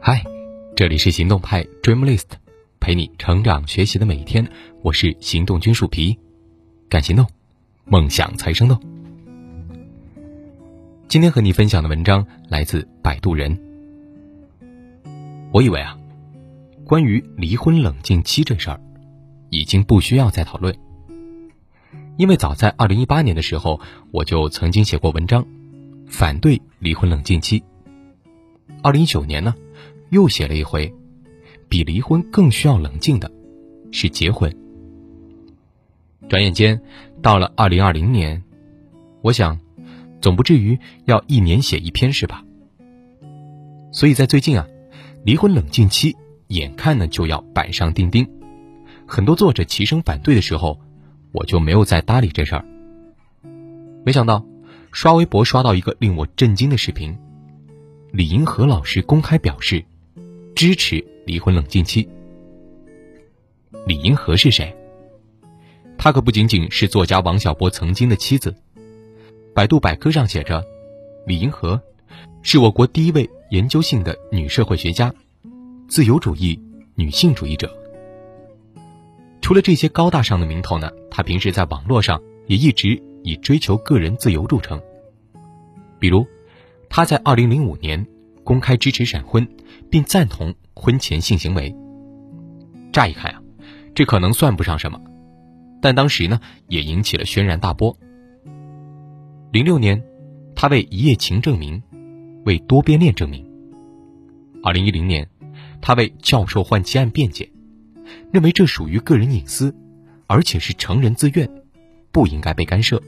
[0.00, 0.24] 嗨，
[0.74, 2.24] 这里是行动派 Dreamlist，
[2.80, 4.46] 陪你成长学习的每一天。
[4.82, 6.18] 我是行动君树皮，
[6.88, 7.26] 敢行动，
[7.84, 8.80] 梦想才生动。
[11.08, 13.56] 今天和你分享的文章来自摆渡人。
[15.52, 15.98] 我以为啊，
[16.84, 18.80] 关于离婚冷静期这事儿，
[19.50, 20.74] 已经不需要再讨论。
[22.16, 25.46] 因为早在二零一八年的时候，我就曾经写过文章，
[26.12, 27.64] 反对离婚冷静期。
[28.82, 29.54] 二零一九年呢，
[30.10, 30.94] 又写了一回，
[31.70, 33.32] 比离婚更需要冷静的，
[33.90, 34.54] 是结婚。
[36.28, 36.78] 转眼间
[37.22, 38.42] 到了二零二零年，
[39.22, 39.58] 我想，
[40.20, 42.44] 总不至于要一年写一篇是吧？
[43.90, 44.68] 所以在最近啊，
[45.24, 46.14] 离婚冷静期
[46.48, 48.28] 眼看呢就要板上钉钉，
[49.06, 50.78] 很多作者齐声反对的时候。
[51.34, 52.64] 我就没有再搭理这事儿。
[54.04, 54.44] 没想到，
[54.92, 57.18] 刷微博刷到一个令我震惊的视频：
[58.12, 59.82] 李银河老师公开表示
[60.54, 62.06] 支持离婚冷静期。
[63.86, 64.76] 李银河是谁？
[65.96, 68.54] 她可不仅仅是作家王小波曾经的妻子。
[69.54, 70.62] 百度百科上写着，
[71.26, 71.80] 李银河
[72.42, 75.12] 是我国第一位研究性的女社会学家，
[75.88, 76.60] 自由主义
[76.94, 77.74] 女性主义者。
[79.40, 84.80] 除了这些高大上的名头呢，他平时在网络上也一直以追求个人自由著称。
[85.98, 86.26] 比如，
[86.88, 88.06] 他在2005年
[88.44, 89.48] 公开支持闪婚，
[89.90, 91.74] 并赞同婚前性行为。
[92.92, 93.42] 乍一看啊，
[93.94, 95.00] 这可能算不上什么，
[95.80, 97.96] 但当时呢也引起了轩然大波。
[99.52, 100.02] 06年，
[100.54, 101.82] 他为一夜情证明，
[102.44, 103.46] 为多边恋证明。
[104.62, 105.28] 2010年，
[105.80, 107.48] 他为教授换妻案辩解。
[108.32, 109.74] 认为这属于个人隐私，
[110.26, 111.48] 而且是成人自愿，
[112.12, 113.02] 不应该被干涉。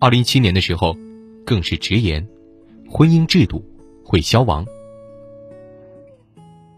[0.00, 0.96] 二零一七年的时候，
[1.46, 2.26] 更是直言，
[2.90, 3.64] 婚姻制度
[4.04, 4.66] 会消亡。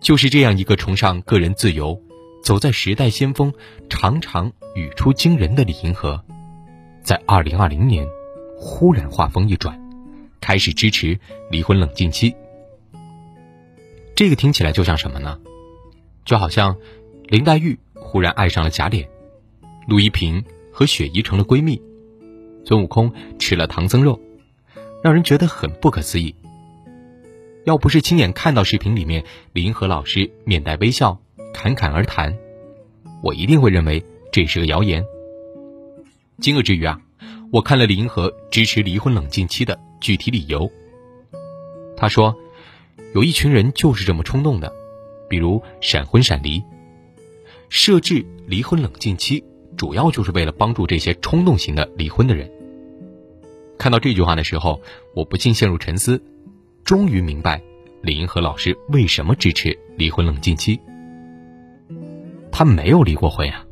[0.00, 1.98] 就是这样一个崇尚个人自由、
[2.42, 3.50] 走在时代先锋、
[3.89, 6.23] 常常语出惊人的李银河，
[7.02, 8.06] 在二零二零年，
[8.58, 9.80] 忽然话锋一转，
[10.42, 11.18] 开始支持
[11.51, 12.35] 离婚冷静期。
[14.14, 15.41] 这个听起来就像什么呢？
[16.27, 16.77] 就好像
[17.24, 19.06] 林黛玉忽然爱上了贾琏，
[19.89, 21.80] 陆一平和雪姨成了闺蜜，
[22.64, 24.20] 孙悟空吃了唐僧肉，
[25.05, 26.35] 让人觉得很不可思议。
[27.64, 31.17] 要不是亲眼看到视频里面李银河老师面带微笑
[31.55, 32.36] 侃侃而谈，
[33.23, 35.05] 我一定会认为这是个谣言。
[36.40, 37.01] 惊愕之余啊，
[37.52, 40.68] 我看了李银河支持离婚冷静期的具体理由。
[41.96, 42.36] 他说，
[43.14, 44.73] 有一群人就是这么冲动的。
[45.27, 46.62] 比如闪婚闪离，
[47.70, 49.42] 设置离婚冷静期，
[49.84, 52.50] 主要就是为了帮助这些冲动型的离婚的人。
[53.77, 54.80] 看到这句话的时候，
[55.14, 56.22] 我不禁陷入沉思，
[56.84, 57.61] 终于明白
[58.00, 60.80] 李银河老师为什么支持离婚冷静期。
[62.50, 63.67] 他没有离过婚呀，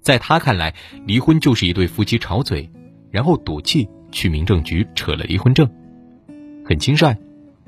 [0.00, 0.74] 在他看来，
[1.04, 2.70] 离婚就是一对夫妻吵嘴，
[3.10, 5.68] 然后赌气去民政局扯了离婚证，
[6.64, 7.14] 很轻率，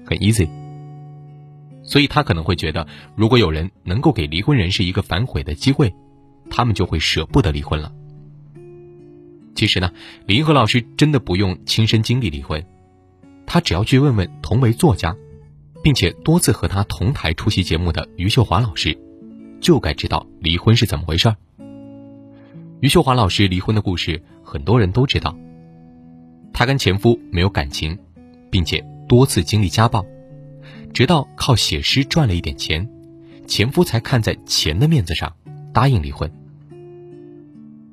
[0.07, 0.49] 很 easy。
[1.83, 5.93] 所以他可能会觉得，如果有人能够给离婚人士一个反悔的机会，
[6.57, 7.93] 他们就会舍不得离婚了。
[9.57, 9.91] 其实呢，
[10.25, 12.65] 李银河老师真的不用亲身经历离婚，
[13.45, 15.17] 他只要去问问同为作家，
[15.83, 18.97] 并且多次和他同台出席节目的余秀华老师，
[19.61, 21.37] 就该知道离婚是怎么回事儿。
[22.79, 25.37] 余秀华老师离婚的故事，很多人都知道。
[26.53, 27.99] 她跟前夫没有感情，
[28.49, 30.07] 并且多次经历家暴。
[30.93, 32.89] 直到靠写诗赚了一点钱，
[33.49, 35.35] 前夫才看在钱的面子上
[35.73, 36.31] 答应离婚。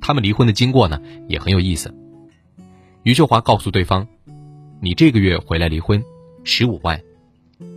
[0.02, 1.96] 他们离婚的经过呢也很有意思。
[3.04, 4.08] 余秀华告诉对方
[4.82, 6.04] ：“你这个月回来离婚，
[6.44, 6.98] 十五万；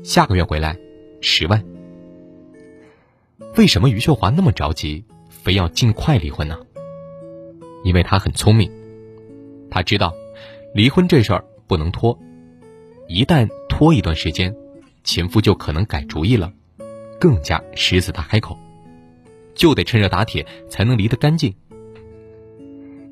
[0.02, 0.76] 下个月回来，
[1.20, 1.64] 十万。”
[3.56, 6.58] 为什么余秀华那么着急，非要尽快离婚呢？
[7.84, 8.70] 因为她很聪明，
[9.70, 10.12] 她知道
[10.74, 12.18] 离婚这事儿不能拖，
[13.06, 14.54] 一旦拖一段时间。
[15.04, 16.50] 前夫就可能改主意了，
[17.20, 18.58] 更加狮子大开口，
[19.54, 21.54] 就得趁热打铁才能离得干净。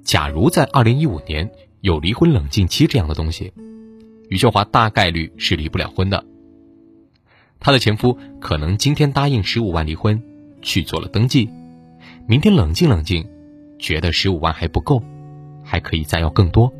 [0.05, 1.51] 假如在二零一五年
[1.81, 3.53] 有离婚冷静期这样的东西，
[4.29, 6.25] 余秀华大概率是离不了婚的。
[7.61, 10.23] 她的前夫可能今天答应十五万离婚，
[10.61, 11.49] 去做了登记，
[12.27, 13.27] 明天冷静冷静，
[13.79, 15.03] 觉得十五万还不够，
[15.63, 16.73] 还可以再要更多，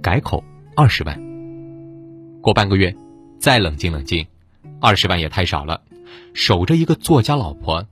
[0.00, 0.44] 改口
[0.76, 1.20] 二十万。
[2.40, 2.94] 过半个月，
[3.38, 4.26] 再冷静冷静。
[4.80, 5.82] 二十万也太少了，
[6.32, 7.84] 守着一个作家老婆，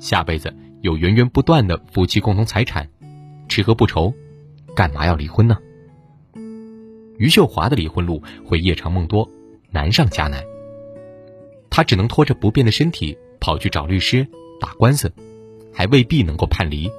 [0.00, 2.88] 下辈子有源源不断的夫妻共同财产，
[3.48, 4.12] 吃喝不愁，
[4.74, 5.58] 干嘛要离婚呢？
[7.18, 9.28] 余秀华的离婚路会夜长梦多，
[9.70, 10.42] 难上加难。
[11.70, 14.26] 她只能拖着不便的身体跑去找律师
[14.60, 15.12] 打官司，
[15.72, 16.90] 还未必能够判离。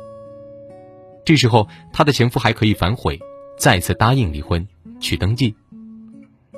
[1.25, 3.19] 这时候，她的前夫还可以反悔，
[3.57, 4.67] 再次答应离婚
[4.99, 5.55] 去登记，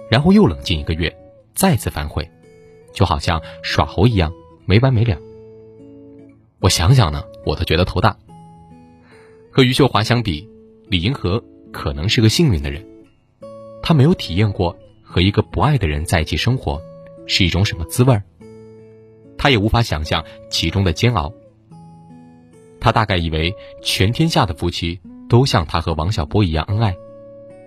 [0.10, 1.16] 然后又冷静一个月，
[1.54, 2.30] 再次反悔，
[2.94, 4.32] 就好像耍猴一样
[4.66, 5.18] 没完没了。
[6.60, 8.18] 我想想呢，我都觉得头大。
[9.52, 10.50] 和余秀华相比，
[10.88, 12.86] 李银河可能是个幸运的人，
[13.82, 16.82] 他没有体验过和一个不爱的人在一起生活
[17.26, 18.24] 是一种什么滋味儿，
[19.38, 21.34] 他也无法想象其中的煎熬。
[22.80, 26.96] 他大概以为全天下的夫妻都像他和王小波一样恩爱，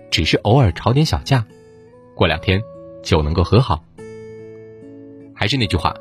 [0.09, 1.45] 只是偶尔吵点小架，
[2.15, 2.61] 过两天
[3.03, 3.83] 就能够和好。
[5.35, 5.93] 还是那句话，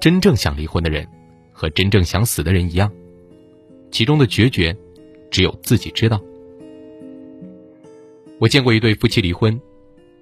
[0.00, 1.08] 真正想离婚的人
[1.52, 2.92] 和真正想死的人一样，
[3.90, 4.76] 其中的决绝。
[5.30, 6.20] 只有自己知道。
[8.40, 9.60] 我见过一对夫妻离婚，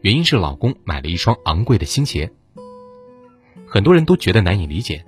[0.00, 2.32] 原因是老公买了一双昂贵的新鞋。
[3.64, 5.04] 很多人都觉得难以理解，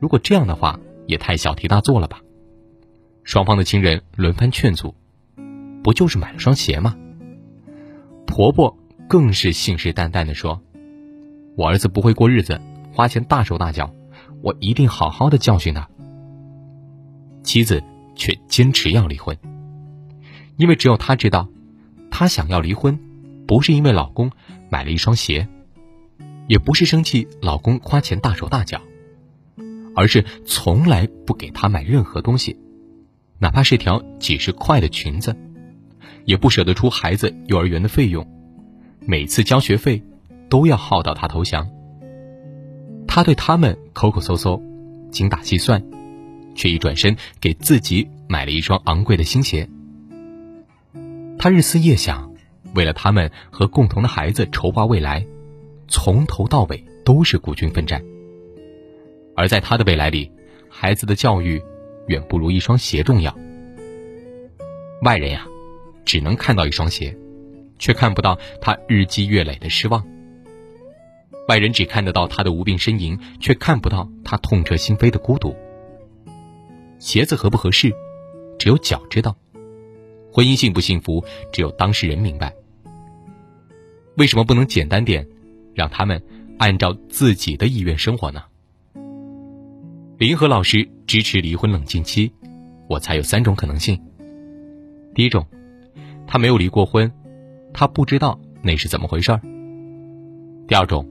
[0.00, 2.20] 如果这样的话，也太小题大做了吧。
[3.22, 4.92] 双方的亲人轮番劝阻，
[5.84, 6.96] 不就是买了双鞋吗？
[8.26, 8.76] 婆婆
[9.08, 10.60] 更是信誓旦旦的说
[11.56, 12.60] ：“我儿子不会过日子，
[12.92, 13.94] 花钱大手大脚，
[14.42, 15.88] 我一定好好的教训他。”
[17.44, 17.82] 妻子。
[18.14, 19.34] 却坚持要离婚，
[20.58, 21.48] 因为只有她知道，
[22.12, 23.00] 她想要离婚，
[23.48, 24.30] 不是因为老公
[24.70, 25.48] 买了一双鞋，
[26.46, 28.82] 也不是生气老公花钱大手大脚，
[29.96, 32.56] 而是从来不给她买任何东西，
[33.38, 35.34] 哪怕是条几十块的裙子，
[36.26, 38.24] 也不舍得出孩子幼儿园的费用，
[39.00, 40.02] 每次交学费
[40.50, 41.66] 都要耗到他投降。
[43.08, 44.62] 他对他们抠抠搜搜，
[45.10, 45.82] 精打细算。
[46.54, 49.66] 却一转身给自己买了一双昂贵的新鞋。
[51.42, 52.32] 他日思夜想，
[52.72, 55.26] 为了他们和共同的孩子筹划未来，
[55.88, 58.00] 从头到尾都是孤军奋战。
[59.34, 60.30] 而在他的未来里，
[60.68, 61.60] 孩子的教育
[62.06, 63.36] 远不如一双鞋重要。
[65.02, 65.44] 外人呀，
[66.04, 67.18] 只能看到一双鞋，
[67.76, 70.06] 却看不到他日积月累的失望。
[71.48, 75.56] 外人只看得到他的无病呻吟，却看不到他痛彻心扉的孤独。
[77.00, 77.92] 鞋子合不合适，
[78.60, 79.32] 只有脚知道；
[80.32, 82.54] 婚姻幸不幸福，只有当事人明白。
[84.16, 85.26] 为什么不能简单点，
[85.74, 86.22] 让他们
[86.58, 88.42] 按照自己的意愿生活呢？
[90.16, 92.32] 李银河老师支持离婚冷静期，
[92.88, 94.00] 我猜有三种可能性：
[95.14, 95.46] 第一种，
[96.26, 97.12] 他没有离过婚，
[97.74, 99.40] 他不知道那是怎么回事儿；
[100.66, 101.06] 第二种，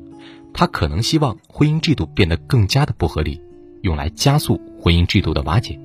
[0.52, 3.40] 他可能希望婚姻制度变得更加的不合理。
[3.82, 5.80] 用来加速婚姻制度的瓦解。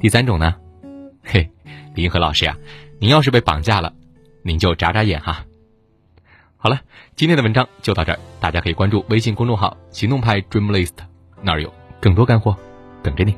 [0.00, 0.56] 第三种呢？
[1.22, 1.50] 嘿，
[1.94, 2.56] 林和老师呀，
[2.98, 3.94] 您要是被绑架了，
[4.42, 5.44] 您就眨眨眼哈。
[6.56, 6.80] 好了，
[7.16, 10.92] 今天的文章就到这儿，大家可以关注微信公众号“行动派 Dream List”，
[11.42, 12.56] 那儿有更多干货
[13.02, 13.34] 等着你。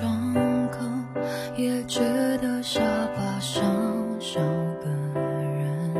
[0.00, 0.78] 伤口
[1.56, 1.98] 也觉
[2.38, 2.80] 得沙
[3.16, 3.64] 发上
[4.20, 4.88] 少个
[5.18, 5.92] 人，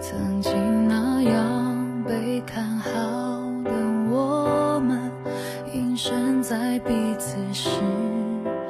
[0.00, 2.88] 曾经那样被看好
[3.62, 3.70] 的
[4.10, 5.12] 我们，
[5.74, 7.68] 隐身在彼此视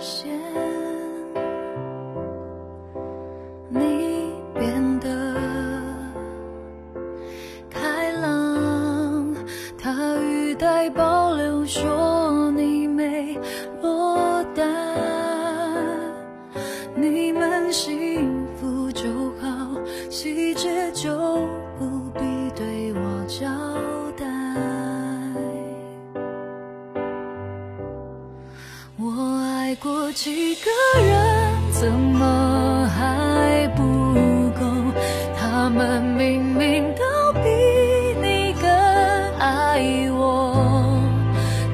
[0.00, 0.28] 线。
[3.68, 5.36] 你变得
[7.70, 9.32] 开朗，
[9.80, 12.07] 他语带保留说。
[30.28, 30.70] 几个
[31.00, 33.80] 人怎么还不
[34.60, 34.60] 够？
[35.34, 37.48] 他们明明都比
[38.20, 38.68] 你更
[39.38, 39.80] 爱
[40.10, 41.00] 我，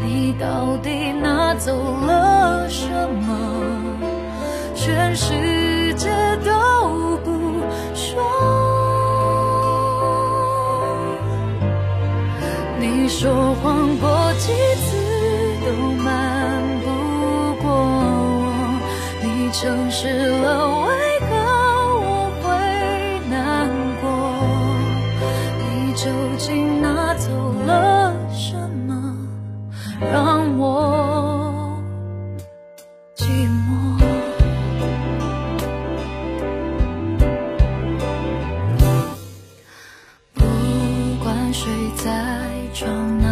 [0.04, 1.74] 你到底拿走
[2.06, 2.88] 了什
[3.26, 3.26] 么？
[4.76, 6.08] 全世界
[6.44, 7.32] 都不
[7.92, 8.22] 说。
[12.78, 14.96] 你说谎过几次
[15.66, 15.72] 都
[16.04, 16.23] 瞒
[19.60, 21.26] 诚实了，为何
[22.00, 22.48] 我会
[23.30, 23.70] 难
[24.00, 24.04] 过？
[25.60, 27.30] 你究竟拿走
[27.64, 28.56] 了什
[28.88, 29.16] 么，
[30.00, 31.78] 让我
[33.16, 34.02] 寂寞？
[40.34, 40.44] 不
[41.22, 42.10] 管谁在
[42.74, 43.23] 装。